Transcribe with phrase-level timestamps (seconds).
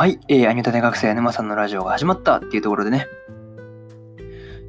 [0.00, 3.06] はい、えー、アニメタ大学生沼さんのラジオが始まったっていうところでね、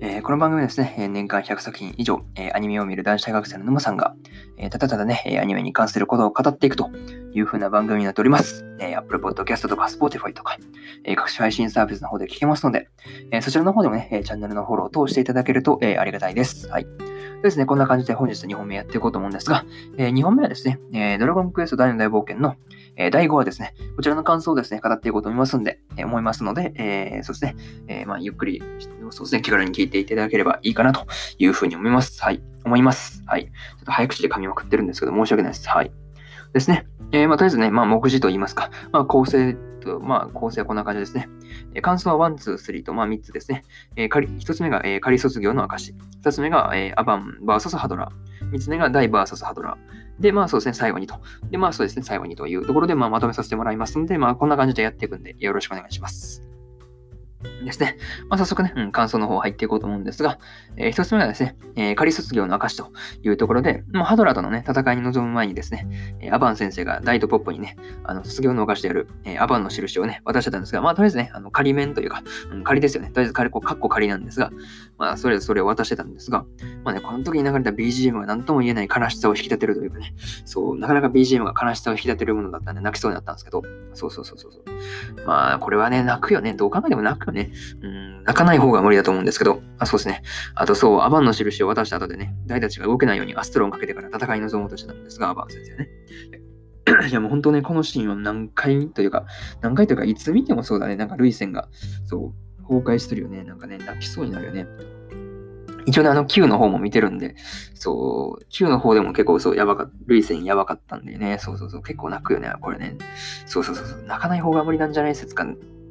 [0.01, 4.13] えー、この番組ですねえ、年間100作品以上、えー、アニメを見る男子大学生の沼さんが、
[4.57, 6.89] え、ただただね、アニメに関することを語っていくと
[7.33, 8.65] いう風な番組になっております。
[8.81, 10.57] え、Apple Podcast とか Spotify とか、
[11.05, 12.89] え、各種配信サービスの方で聞けますので、
[13.31, 16.67] え、そちらの方でもね、チャンネルのフォローを通していただけると、え、ありがたいです。
[16.67, 16.87] はい。
[17.41, 19.63] ですね、こんな感じで本日2本目やっていこうと思うんですが、
[19.97, 22.55] え、2本目はですね、え、ドラゴンクエスト大の大冒険の、
[23.07, 27.55] え、第5話ですね、こちらの感想をですね、語っていこうと思いますんで、え、思いますので、えー、そうですね、
[27.87, 28.61] えー、まあ、ゆっくり、
[29.09, 31.05] そうですね、気軽に聞いていただければいいかなと
[31.37, 32.21] いうふうに思います。
[32.21, 32.41] はい。
[32.63, 33.23] 思います。
[33.25, 33.45] はい。
[33.45, 33.49] ちょ
[33.81, 35.67] っと早口で噛みまくってるんですけど、申し訳ないです。
[35.69, 35.91] はい。
[36.53, 36.85] ですね。
[37.11, 41.27] えー、まあ、とりあえずね、まあ、目次と言いますか、まあ、構成と、まあ、構成はこんな感じですね。
[41.73, 43.63] えー、感想は1、2、3と、まあ、3つですね。
[43.95, 45.93] えー、仮1つ目が、えー、仮卒業の証。
[46.23, 48.51] 2つ目が、えー、アバン VS ハドラー。
[48.51, 50.10] 3つ目がダイ VS ハドラー。
[50.21, 51.15] で、まあそうですね、最後にと。
[51.49, 56.43] で、まあそうですね、最後にというところで、まあまとめさせてもらいますので、まあこんな感じでやっていくんで、よろしくお願いします。
[57.65, 57.97] ですね。
[58.29, 60.39] まあ、早速ね、うん、感想の方入っていこうと思うんですが、
[60.77, 62.91] えー、一つ目はですね、えー、仮卒業の証と
[63.23, 65.87] いうところで、まあ、ハドラーとのね、戦いに臨む前にですね、
[66.19, 73.09] えー、アバン先生がダイトポップにね、あの、卒業の証である、えー、アバンの印をね、渡してたんですが、まあ、とりあえずね、あの仮面というか、うん、仮ですよね。
[73.09, 74.51] とりあえず仮、こう、カッコ仮なんですが、
[74.97, 76.45] まあ、それそれを渡してたんですが、
[76.83, 80.13] まあね、この時に流れた BGM が何とも言えない悲しさを引き立てるというかね、
[80.45, 83.61] そう、なかなか BGM が悲しさを引き立てるものだったんで、泣きそうになったんですけど、
[83.93, 84.51] そうそうそうそう。
[85.25, 86.53] まあ、これはね、泣くよね。
[86.53, 87.50] どう考えても泣くよね。
[87.81, 90.21] うん、泣かない方が無理だと思うんですけど、あ、そうですね。
[90.55, 95.89] あとそう、アバンの印を渡した後でね、大たちが動けないようにアストロンかけてから戦いに臨もうとしてたんですが、アバン先生ね。
[97.09, 99.25] いや もう本当ね、このシーンを何回というか、
[99.61, 101.69] 何回というか、いつ見てもそうだね、なんか涙腺が、
[102.05, 103.43] そう、崩壊してるよね。
[103.43, 104.67] なんかね、泣きそうになるよね。
[105.85, 107.35] 一応ね、あの Q の方も見てるんで、
[107.73, 112.97] そう、Q の方でも結構そう、やばかった、類線やばかったんでね、そうそうそう、結構泣くよね、これね。
[113.45, 115.45] そうそうそう、泣かない方が無理なんじゃない説か、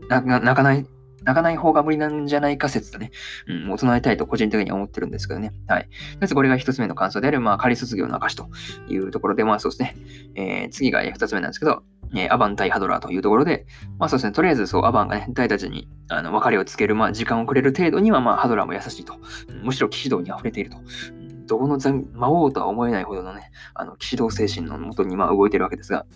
[0.09, 0.87] 泣かない、
[1.25, 3.11] 泣かない方が無理なんじゃないか説とね、
[3.47, 5.53] うん、もう唱えたいと個人的には思ってるんですけどね。
[5.67, 5.89] はい。
[6.21, 8.49] まずこれが一つ目の感想である、まあ、仮卒業の証と
[8.89, 9.97] いうところで、まあそうですね。
[10.35, 11.83] えー、次が二つ目なんですけど、
[12.15, 13.67] えー、アバン対ハドラーというところで、
[13.99, 19.15] まあそうですね、とりあえずそう、アバンがね、大たちにあの別れをつける、まあ時間をくれる程度には、まあハドラーも優しいと。
[19.63, 20.79] むしろ騎士道に溢れていると。
[21.51, 21.79] どこの
[22.13, 26.07] 魔王とは思えないほどのね、あの、騎士道精神のもとにま動いてるわけですが、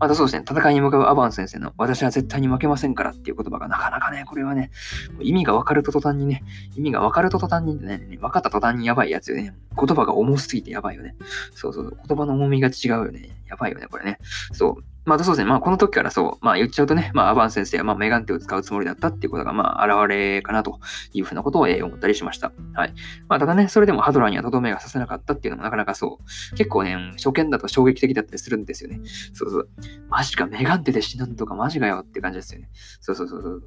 [0.00, 4.72] またそうですね、戦いに向かうアバン先生の私は絶対に負けませんからっていう言葉がなかなかね、これはね、
[5.20, 6.42] 意味が分かると途端にね、
[6.74, 9.54] 意味が分かると途端にね、分かった途端にやばいやつよね。
[9.78, 11.14] 言葉が重すぎてやばいよね。
[11.54, 13.30] そうそう、言葉の重みが違うよね。
[13.48, 14.18] やばいよね、これね。
[14.52, 14.84] そう。
[15.04, 15.44] まあ、そうですね。
[15.46, 20.78] まあ、この時からそう、まあ、言っちゃうとね、まあ、アバン先生は、まあ、メガンテを使うつもりだったっていうことが、まあ、現れかなと
[21.12, 22.52] いうふうなことを、えー、思ったりしました。
[22.74, 22.94] はい。
[23.28, 29.00] まあ、ただね、それでもハドラーにはとどめがさせなかったっていうのもなかなかそう、結構ね、初見だと衝撃的だったりするんですよね。
[29.32, 29.68] そうそう。
[30.08, 32.68] マジか、メガンテで死ぬんとかマジかよって感じですよね。
[33.00, 33.62] そうそうそうそう。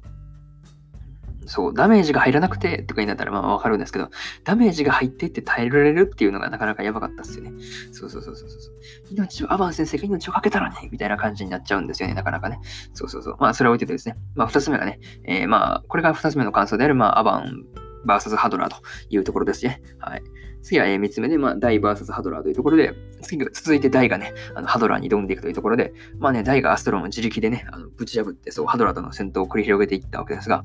[1.46, 4.10] そう、ダメージが入らなくてとかになったらまあわかるんですけど、
[4.44, 7.52] ダメージが入ってって耐えられるっていうのがなかなかやばかったっすよね。
[7.92, 8.74] そうそうそうそうそう。
[9.10, 12.58] 命を、アバン先生が命をかけたらね、みたいな感じになっちゃうんですよね、なかなかね。
[12.92, 13.36] そうそうそう。
[13.38, 14.16] まあそれを置いててですね。
[14.34, 17.64] まあ二つ目がね、えー、まあこれが二つ目の感想である、まあアバン
[18.06, 18.76] VS ハドラーと
[19.08, 19.82] いうところですね。
[19.98, 20.22] はい。
[20.64, 30.64] 次は、え3つ目で、まあ、ダイ VS ハドラーというところで、次が続いてダイがね、あのハドラーに挑んでいくというところで、まあね、ダイがアストロンを自力でね、あのぶち破って、そう、ハドラーとの戦闘を繰り広げていったわけですが、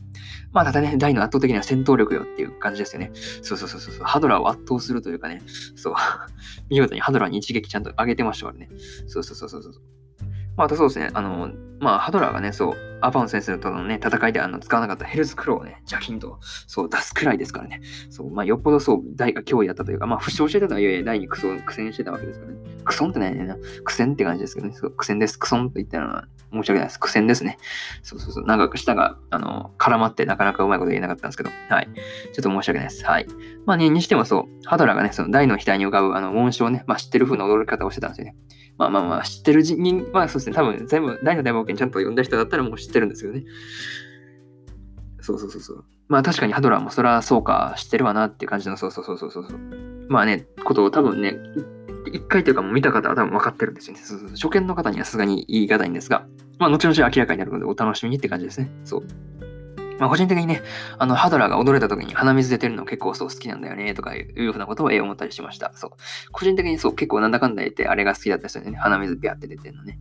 [0.54, 3.12] まあ、ただね、ダイの圧倒的な戦闘力よっていう感じですよね。
[3.42, 5.42] そうそうそうそう、ハドラーを圧倒するというかね、
[5.76, 5.94] そう、
[6.72, 8.70] 見事にハドラーに一撃ちゃんと上げてましたからね。
[9.06, 9.99] そうそうそうそうそう。
[10.60, 11.50] まあ、あとそうですね、あの、
[11.80, 16.38] まあ、ハドラーがね、そう、アパン先生とのね、戦いであの使わなかったヘルスクローをね、邪菌と、
[16.68, 17.80] そう、出すくらいですからね。
[18.10, 22.58] そう、まあ、よっぽどそう、大が脅威だったというか、まあ、負傷してたとはいえ、大に苦戦苦戦してたわけですからね。
[22.84, 23.56] クソンってないね、
[23.86, 24.74] 苦戦って感じですけどね。
[24.74, 25.40] そう苦戦です。
[25.40, 27.00] クソンと言ったのは申し訳ないです。
[27.00, 27.58] 苦戦ですね。
[28.02, 28.46] そうそうそう。
[28.46, 31.90] 長く舌が、あの、絡まってなかなかうまいこと言えなかったんですけど、はい。
[32.34, 33.06] ちょっと申し訳ないです。
[33.06, 33.28] はい。
[33.66, 38.36] まあね、にしてもそう、ハドラーがね、その大の額に浮かぶ、あの、紋章をね、まあ、知ってる風な驚き方をしてたんですよね。
[38.80, 39.78] まあまあまあ、知ってる人、
[40.14, 43.44] まあそうですね、多分全部、大の大冒険ちゃんと読んだ人だったらもう知ってるんですよね。
[45.20, 45.86] そうそうそうそう。
[46.08, 49.46] まあ確かにハドラーもそらそうか、知ってるわなっていう感じの、そうそうそうそうそう。
[50.08, 51.36] まあね、ことを多分ね、
[52.14, 54.02] 一回というかもう見た方は多分分かってるんですよね。
[54.04, 56.26] そうそう初見の方にはさすがに言い難いんですが、
[56.58, 58.70] まあ後々明らかになるのでお楽しみにって感じですね。
[58.84, 59.04] そう。
[60.00, 60.64] まあ、個人的にね、
[60.98, 65.72] あの、ハドラーが踊れた時に鼻水出てるの結構そう好きなんだよね、とかいうふうなことを思ったりしました。
[65.76, 65.92] そう。
[66.32, 70.00] 個人的にそう、結構なんだかんだ言ってあれが好きだった人でね、鼻水ビャって出てるのね。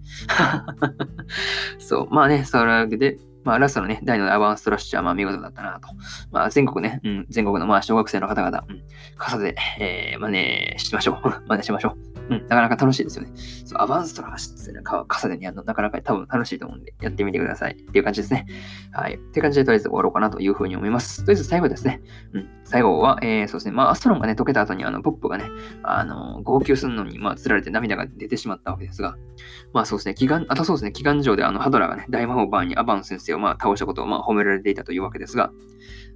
[1.78, 2.08] そう。
[2.10, 5.88] まあね、それで、まあ、ラストのね、大のアバンストラッシュはまあ見事だったなと。
[6.30, 8.82] まあ、全国ね、うん、全国のまあ小学生の方々、うん、
[9.16, 11.44] 傘で、えー、真似しましょう。
[11.48, 12.07] 真似しましょう。
[12.30, 13.30] うん、なかなか楽しいですよね。
[13.64, 17.72] そう、アバンストラーシってね、傘でにやるの、なかなか多分楽しいと思うんで、やってみてください。
[17.72, 18.46] っていう感じですね。
[18.92, 19.14] はい。
[19.14, 21.24] って感じで、とりあえず終わろうかなというふうに思います。
[21.24, 22.02] とりあえず最後ですね。
[22.32, 22.48] うん。
[22.68, 23.72] 最後は、えー、そうですね。
[23.72, 25.44] まあ、アストロンがね、溶けた後に、あの、ポップがね、
[25.82, 29.16] あの、号泣するのに、まあ、釣られて涙が出てしまったわけですが、
[29.72, 30.14] まあ、そうですね。
[30.14, 30.92] 祈願、あとそうですね。
[30.92, 35.50] 祈願上で、あの、ハドラーがね、大魔法バーンにアバン先生を、まあ、倒したことを、まあ、褒められていたというわけですが、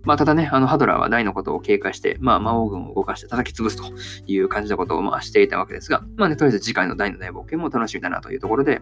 [0.05, 3.85] まあ、ただね、あの、ハドラーは大のことを警戒して、まあ、魔王軍を動かして叩き潰すと
[4.27, 8.81] いう感じのことを、まあ、していたわけですが、まあね、とりあえず次回の大の大冒険も楽しみだなというところで、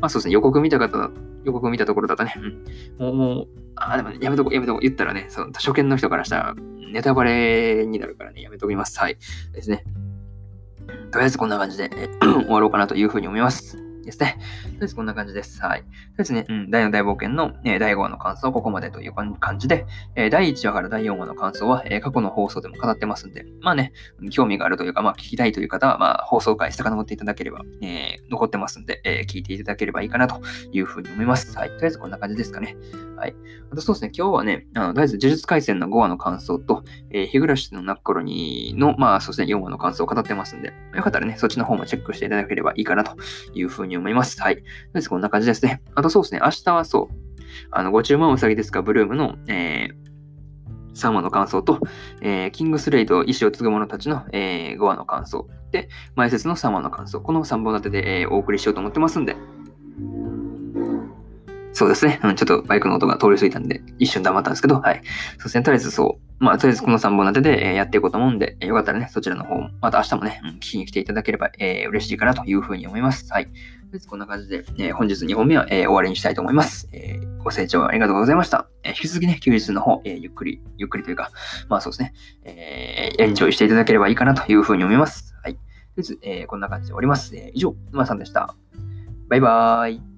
[0.00, 1.10] まあ、そうですね、予告見た方、
[1.44, 2.34] 予告見たところだとね、
[2.98, 6.54] うん、もう、もう、あ、でも、ね、やめとこ、やめとこ、言ったらね、その、初見の人からしたら、
[6.92, 8.98] ネタバレになるからね、やめときます。
[8.98, 9.18] はい。
[9.52, 9.84] ですね。
[11.10, 11.90] とりあえずこんな感じで、
[12.20, 13.85] 終わろうかなというふうに思います。
[14.06, 14.38] ですね。
[14.62, 15.60] とりあえずこんな感じです。
[15.60, 15.80] はい。
[15.80, 23.92] とりあえずね、うん、第4大冒険の、え第5話の感想はここまでという感じで、え第1話から第4話の感想は、え過去の放送でも語ってますんで、まあね、
[24.30, 30.40] 興味があるというか、まあ聞きたいという方は、まあ放送回遡っていただければ、えー、残ってますんで、えー、聞いていただければいいかなと
[30.72, 31.56] いうふうに思います。
[31.58, 31.68] はい。
[31.70, 32.76] とりあえずこんな感じですかね。
[33.16, 33.34] はい。
[33.70, 43.16] あとそうですね、今日はね、あの、とりあえず呪術廻戦の5話の感想と、えー、日暮らしのナッコロニの、まあそうですね、4話の感想を語ってますんで、よかったらね、そっちの方もチェックしていただければいいかなと
[43.54, 44.40] いうふうに思います。
[44.40, 44.56] はい。
[44.56, 45.82] とりあえずこんな感じですね。
[45.94, 47.14] あとそうですね、明日はそう、
[47.70, 51.80] あの、ご注文うさぎですか、ブルームの、えー、3話の感想と、
[52.20, 59.36] えー、キングスレイと意志を継ぐ者たちの、えー、5話の感想で、前説の3話の感想、この3本立てで、えー、お送りしようと思ってますんで、
[61.72, 62.18] そうですね。
[62.22, 65.02] ちょっとバイクの音が通り過ぎたんで、一瞬黙ったんですけど、はい。
[65.36, 65.62] そうですね。
[65.62, 66.25] とりあえずそう。
[66.38, 73.32] まあ、とりあえずこの3本立てで、えやっていこうと思うんで、えよかったらね、そちらの方、また明日もね、うん、聞きに来ていただければ、えー、嬉しいかなというふうに思います。
[73.32, 73.46] はい。
[73.46, 73.58] とり
[73.94, 76.88] あえずこんな感じで、えー、本日2本目は、えー、終わりにしたいと思います。
[76.92, 78.68] え、ご清聴ありがとうございました。
[78.84, 81.30] え引き続きね、休日の方、えゆっくり、ゆっくりというか、
[81.68, 82.12] まあそうですね、
[82.44, 85.34] えエンジョイしていただければいいかなというふうに思います。
[85.42, 85.54] はい。
[85.54, 85.64] とり
[85.96, 87.34] あえず、えこんな感じで終わります。
[87.34, 88.54] え以上、沼さんでした。
[89.28, 90.15] バイバーイ。